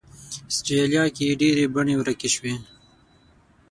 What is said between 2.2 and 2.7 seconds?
شوې.